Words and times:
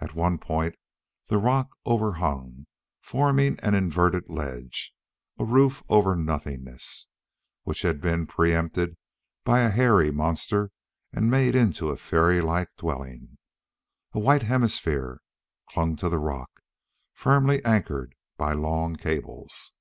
At 0.00 0.16
one 0.16 0.38
point 0.38 0.74
the 1.28 1.38
rock 1.38 1.70
overhung, 1.86 2.66
forming 3.00 3.60
an 3.60 3.76
inverted 3.76 4.28
ledge 4.28 4.92
a 5.38 5.44
roof 5.44 5.84
over 5.88 6.16
nothingness 6.16 7.06
which 7.62 7.82
had 7.82 8.00
been 8.00 8.26
preempted 8.26 8.96
by 9.44 9.60
a 9.60 9.70
hairy 9.70 10.10
monster 10.10 10.72
and 11.12 11.30
made 11.30 11.54
into 11.54 11.90
a 11.90 11.96
fairy 11.96 12.40
like 12.40 12.70
dwelling. 12.76 13.38
A 14.14 14.18
white 14.18 14.42
hemisphere 14.42 15.20
clung 15.70 15.94
to 15.98 16.08
the 16.08 16.18
rock, 16.18 16.50
firmly 17.14 17.64
anchored 17.64 18.16
by 18.36 18.54
long 18.54 18.96
cables. 18.96 19.74